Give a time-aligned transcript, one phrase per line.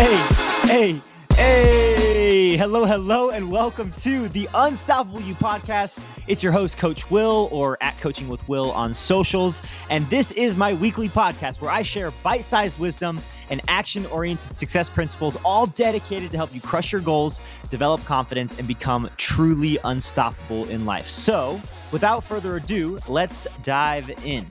[0.00, 0.16] Hey,
[0.62, 1.02] hey,
[1.34, 2.56] hey.
[2.56, 6.02] Hello, hello, and welcome to the Unstoppable You podcast.
[6.26, 9.60] It's your host, Coach Will, or at Coaching with Will on socials.
[9.90, 13.20] And this is my weekly podcast where I share bite sized wisdom
[13.50, 18.58] and action oriented success principles, all dedicated to help you crush your goals, develop confidence,
[18.58, 21.10] and become truly unstoppable in life.
[21.10, 21.60] So,
[21.92, 24.50] without further ado, let's dive in.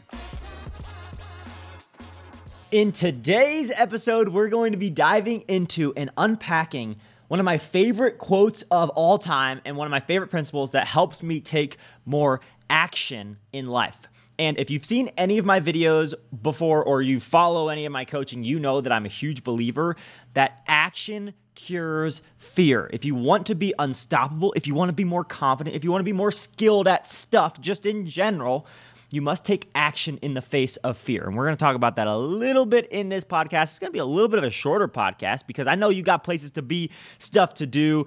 [2.72, 8.20] In today's episode, we're going to be diving into and unpacking one of my favorite
[8.20, 12.42] quotes of all time and one of my favorite principles that helps me take more
[12.70, 13.98] action in life.
[14.38, 16.14] And if you've seen any of my videos
[16.44, 19.96] before or you follow any of my coaching, you know that I'm a huge believer
[20.36, 22.88] that action cures fear.
[22.94, 25.92] If you want to be unstoppable, if you want to be more confident, if you
[25.92, 28.68] want to be more skilled at stuff just in general,
[29.12, 31.26] you must take action in the face of fear.
[31.26, 33.64] And we're going to talk about that a little bit in this podcast.
[33.64, 36.04] It's going to be a little bit of a shorter podcast because I know you
[36.04, 38.06] got places to be, stuff to do,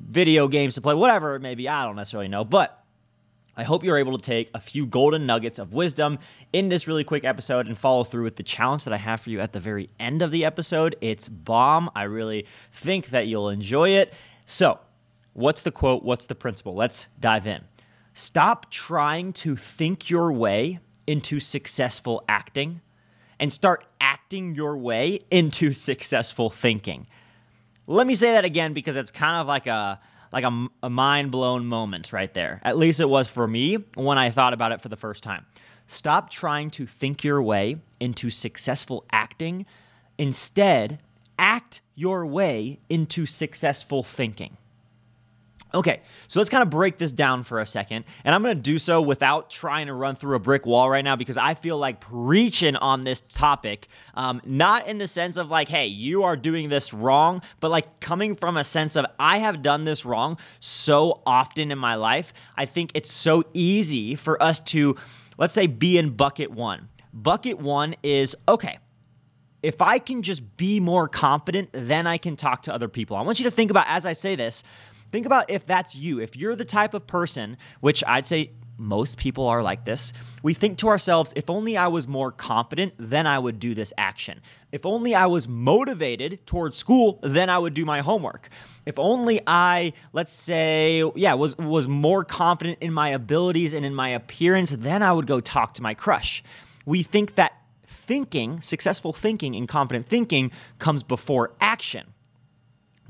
[0.00, 1.68] video games to play, whatever it may be.
[1.68, 2.44] I don't necessarily know.
[2.44, 2.84] But
[3.56, 6.20] I hope you're able to take a few golden nuggets of wisdom
[6.52, 9.30] in this really quick episode and follow through with the challenge that I have for
[9.30, 10.94] you at the very end of the episode.
[11.00, 11.90] It's bomb.
[11.96, 14.14] I really think that you'll enjoy it.
[14.46, 14.78] So,
[15.32, 16.04] what's the quote?
[16.04, 16.76] What's the principle?
[16.76, 17.64] Let's dive in.
[18.18, 22.80] Stop trying to think your way into successful acting
[23.38, 27.06] and start acting your way into successful thinking.
[27.86, 30.00] Let me say that again because it's kind of like a
[30.32, 32.60] like a, a mind blown moment right there.
[32.64, 35.46] At least it was for me when I thought about it for the first time.
[35.86, 39.64] Stop trying to think your way into successful acting.
[40.18, 40.98] Instead,
[41.38, 44.56] act your way into successful thinking.
[45.74, 48.06] Okay, so let's kind of break this down for a second.
[48.24, 51.04] And I'm going to do so without trying to run through a brick wall right
[51.04, 55.50] now because I feel like preaching on this topic, um, not in the sense of
[55.50, 59.38] like, hey, you are doing this wrong, but like coming from a sense of I
[59.38, 62.32] have done this wrong so often in my life.
[62.56, 64.96] I think it's so easy for us to,
[65.36, 66.88] let's say, be in bucket one.
[67.12, 68.78] Bucket one is okay
[69.60, 73.16] if I can just be more confident, then I can talk to other people.
[73.16, 74.62] I want you to think about as I say this,
[75.10, 76.20] Think about if that's you.
[76.20, 80.54] If you're the type of person, which I'd say most people are like this, we
[80.54, 84.40] think to ourselves, if only I was more confident, then I would do this action.
[84.70, 88.48] If only I was motivated towards school, then I would do my homework.
[88.86, 93.94] If only I, let's say, yeah, was was more confident in my abilities and in
[93.94, 96.44] my appearance, then I would go talk to my crush.
[96.86, 97.52] We think that
[97.84, 102.14] thinking, successful thinking and confident thinking comes before action.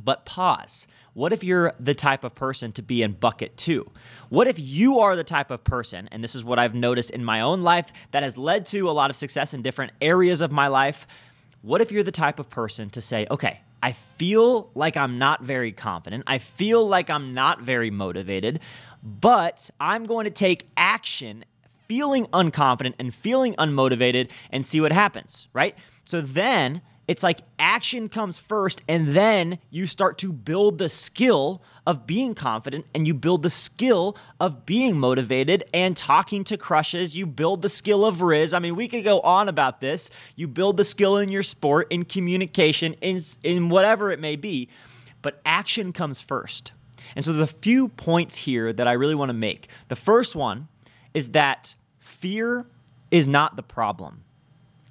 [0.02, 0.88] But pause.
[1.18, 3.90] What if you're the type of person to be in bucket two?
[4.28, 7.24] What if you are the type of person, and this is what I've noticed in
[7.24, 10.52] my own life that has led to a lot of success in different areas of
[10.52, 11.08] my life?
[11.62, 15.42] What if you're the type of person to say, okay, I feel like I'm not
[15.42, 16.22] very confident.
[16.28, 18.60] I feel like I'm not very motivated,
[19.02, 21.44] but I'm going to take action
[21.88, 25.76] feeling unconfident and feeling unmotivated and see what happens, right?
[26.04, 31.62] So then it's like action comes first, and then you start to build the skill
[31.86, 37.16] of being confident and you build the skill of being motivated and talking to crushes.
[37.16, 38.52] You build the skill of Riz.
[38.52, 40.10] I mean, we could go on about this.
[40.36, 44.68] You build the skill in your sport, in communication, in, in whatever it may be,
[45.22, 46.72] but action comes first.
[47.16, 49.68] And so there's a few points here that I really want to make.
[49.88, 50.68] The first one
[51.14, 52.66] is that fear
[53.10, 54.24] is not the problem.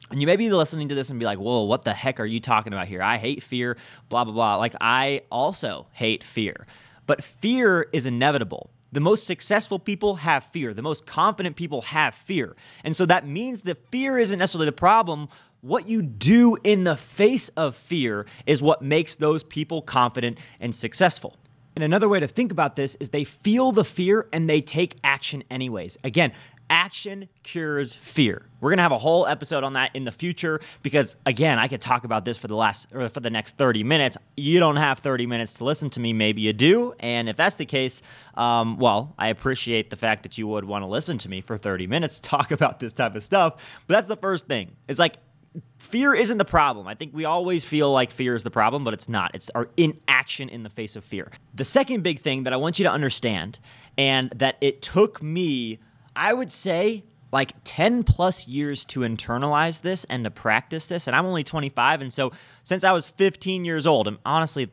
[0.09, 2.25] And you may be listening to this and be like, whoa, what the heck are
[2.25, 3.01] you talking about here?
[3.01, 3.78] I hate fear,
[4.09, 4.56] blah, blah, blah.
[4.56, 6.66] Like, I also hate fear.
[7.06, 8.69] But fear is inevitable.
[8.91, 10.73] The most successful people have fear.
[10.73, 12.56] The most confident people have fear.
[12.84, 15.28] And so that means that fear isn't necessarily the problem.
[15.62, 20.74] What you do in the face of fear is what makes those people confident and
[20.74, 21.35] successful.
[21.75, 24.95] And another way to think about this is they feel the fear and they take
[25.03, 25.98] action anyways.
[26.03, 26.31] Again,
[26.69, 28.46] Action cures fear.
[28.60, 31.80] We're gonna have a whole episode on that in the future because again, I could
[31.80, 34.18] talk about this for the last or for the next 30 minutes.
[34.36, 36.12] You don't have 30 minutes to listen to me.
[36.14, 38.02] Maybe you do, and if that's the case,
[38.36, 41.58] um, well, I appreciate the fact that you would want to listen to me for
[41.58, 43.56] 30 minutes talk about this type of stuff.
[43.88, 44.75] But that's the first thing.
[44.88, 45.16] It's like
[45.80, 46.88] fear isn't the problem.
[46.88, 49.34] I think we always feel like fear is the problem, but it's not.
[49.36, 51.31] It's our inaction in the face of fear.
[51.54, 53.60] The second big thing that I want you to understand,
[53.98, 55.80] and that it took me
[56.18, 61.08] I would say like 10 plus years to internalize this and to practice this.
[61.08, 62.02] And I'm only 25.
[62.02, 62.31] And so
[62.64, 64.69] since I was 15 years old, I'm honestly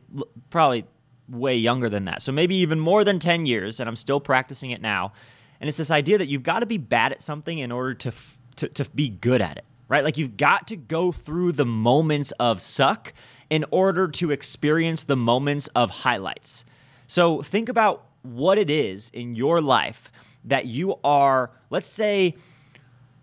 [0.49, 0.85] probably
[1.27, 2.21] way younger than that.
[2.21, 3.79] So maybe even more than 10 years.
[3.79, 5.11] And I'm still practicing it now.
[5.59, 8.13] And it's this idea that you've got to be bad at something in order to,
[8.57, 10.03] to, to be good at it, right?
[10.03, 13.13] Like you've got to go through the moments of suck
[13.49, 16.65] in order to experience the moments of highlights.
[17.07, 20.11] So think about what it is in your life
[20.45, 22.35] that you are, let's say,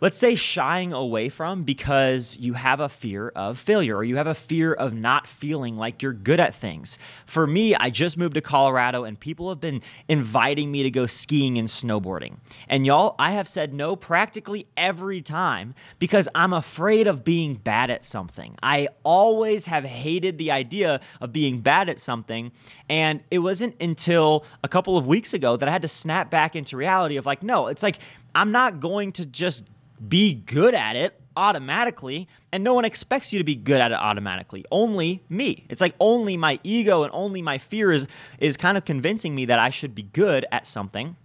[0.03, 4.27] let's say shying away from because you have a fear of failure or you have
[4.27, 6.99] a fear of not feeling like you're good at things.
[7.25, 11.07] For me, I just moved to Colorado and people have been inviting me to go
[11.07, 12.39] skiing and snowboarding.
[12.69, 17.89] And y'all, I have said no practically every time because I'm afraid of being bad
[17.89, 18.57] at something.
[18.61, 22.51] I always have hated the idea of being bad at something.
[22.89, 26.57] And it wasn't until a couple of weeks ago that I had to snap back
[26.57, 28.01] into reality of like, no, it's like,
[28.35, 29.65] I'm not going to just
[30.09, 33.99] be good at it automatically and no one expects you to be good at it
[33.99, 34.65] automatically.
[34.71, 35.65] Only me.
[35.69, 38.09] It's like only my ego and only my fear is
[38.39, 41.17] is kind of convincing me that i should be good at something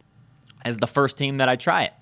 [0.64, 1.94] as the first team that i try it.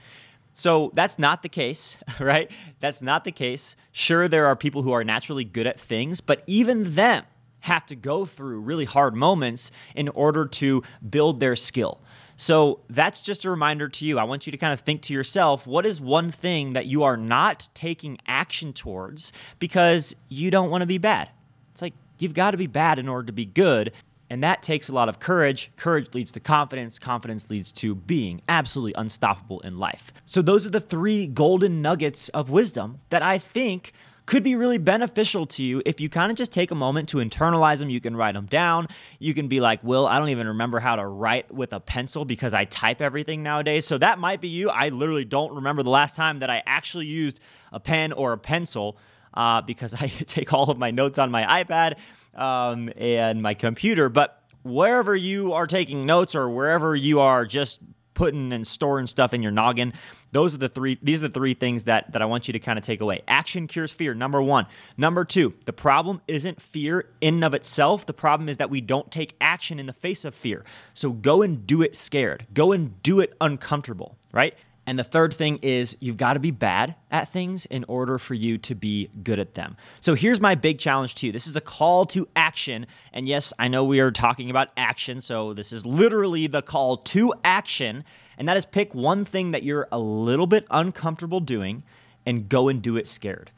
[0.54, 2.52] So that's not the case right?
[2.80, 3.76] That's not the case.
[3.92, 7.24] Sure there are people who are naturally good at things but even them
[7.62, 12.00] have to go through really hard moments in order to build their skill
[12.36, 14.20] so that's just a reminder to you.
[14.20, 17.04] I want you to kind of think to yourself what is one thing that you
[17.04, 21.30] are not taking action towards because you don't want to be bad?
[21.72, 23.92] It's like you've got to be bad in order to be good.
[24.30, 25.72] And that takes a lot of courage.
[25.76, 26.98] Courage leads to confidence.
[26.98, 30.12] Confidence leads to being absolutely unstoppable in life.
[30.26, 33.94] So, those are the three golden nuggets of wisdom that I think
[34.26, 37.18] could be really beneficial to you if you kind of just take a moment to
[37.18, 37.90] internalize them.
[37.90, 38.88] You can write them down.
[39.20, 42.26] You can be like, Will, I don't even remember how to write with a pencil
[42.26, 43.86] because I type everything nowadays.
[43.86, 44.70] So that might be you.
[44.70, 47.40] I literally don't remember the last time that I actually used
[47.72, 48.98] a pen or a pencil
[49.34, 51.98] uh, because I take all of my notes on my iPad
[52.34, 54.10] um, and my computer.
[54.10, 57.82] But wherever you are taking notes or wherever you are just
[58.16, 59.94] putting and storing stuff in your noggin.
[60.32, 62.60] Those are the three these are the three things that that I want you to
[62.60, 63.22] kind of take away.
[63.28, 64.16] Action cures fear.
[64.16, 64.66] Number 1.
[64.98, 68.06] Number 2, the problem isn't fear in of itself.
[68.06, 70.66] The problem is that we don't take action in the face of fear.
[70.94, 72.48] So go and do it scared.
[72.54, 74.56] Go and do it uncomfortable, right?
[74.88, 78.36] And the third thing is you've got to be bad at things in order for
[78.36, 79.78] you to be good at them.
[80.00, 81.32] So here's my big challenge to you.
[81.32, 82.86] This is a call to action.
[83.12, 85.22] And yes, I know we are talking about action.
[85.22, 88.04] So this is literally the call to action.
[88.38, 91.84] And that is pick one thing that you're a little bit uncomfortable doing
[92.26, 93.52] and go and do it scared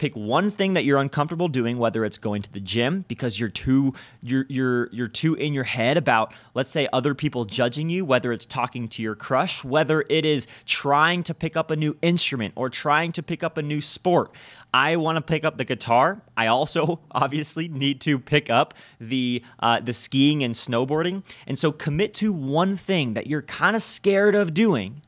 [0.00, 3.50] pick one thing that you're uncomfortable doing whether it's going to the gym because you're
[3.50, 3.92] too
[4.22, 8.32] you're you're you're too in your head about let's say other people judging you whether
[8.32, 12.54] it's talking to your crush whether it is trying to pick up a new instrument
[12.56, 14.34] or trying to pick up a new sport
[14.72, 16.22] I want to pick up the guitar.
[16.36, 21.24] I also obviously need to pick up the uh, the skiing and snowboarding.
[21.48, 25.02] And so commit to one thing that you're kind of scared of doing,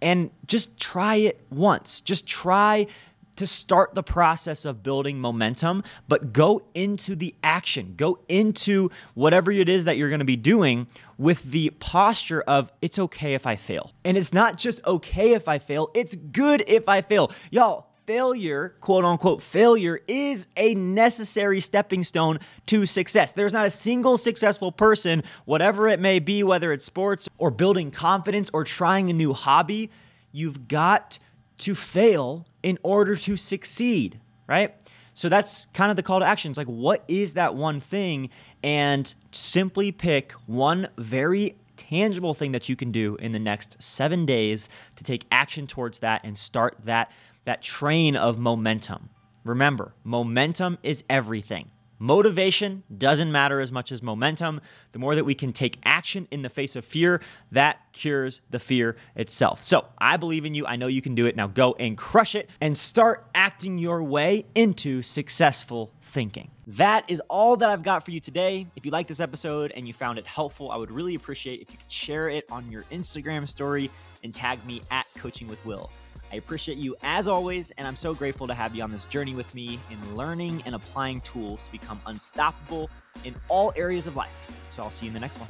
[0.00, 2.00] and just try it once.
[2.00, 2.86] Just try
[3.34, 9.50] to start the process of building momentum, but go into the action, go into whatever
[9.52, 10.86] it is that you're gonna be doing
[11.18, 13.92] with the posture of it's okay if I fail.
[14.04, 17.30] And it's not just okay if I fail, it's good if I fail.
[17.50, 23.32] Y'all, failure, quote unquote, failure is a necessary stepping stone to success.
[23.32, 27.90] There's not a single successful person, whatever it may be, whether it's sports or building
[27.90, 29.90] confidence or trying a new hobby,
[30.32, 31.18] you've got
[31.64, 34.74] to fail in order to succeed, right?
[35.14, 36.50] So that's kind of the call to action.
[36.50, 38.28] It's like, what is that one thing?
[38.62, 44.26] And simply pick one very tangible thing that you can do in the next seven
[44.26, 47.10] days to take action towards that and start that,
[47.44, 49.08] that train of momentum.
[49.44, 51.70] Remember, momentum is everything.
[51.98, 54.60] Motivation doesn't matter as much as momentum.
[54.92, 57.20] The more that we can take action in the face of fear,
[57.52, 59.62] that cures the fear itself.
[59.62, 60.66] So I believe in you.
[60.66, 61.36] I know you can do it.
[61.36, 66.50] Now go and crush it and start acting your way into successful thinking.
[66.66, 68.66] That is all that I've got for you today.
[68.74, 71.70] If you like this episode and you found it helpful, I would really appreciate if
[71.70, 73.90] you could share it on your Instagram story
[74.22, 75.90] and tag me at Coaching with Will.
[76.34, 79.36] I appreciate you as always, and I'm so grateful to have you on this journey
[79.36, 82.90] with me in learning and applying tools to become unstoppable
[83.22, 84.34] in all areas of life.
[84.68, 85.48] So I'll see you in the next one.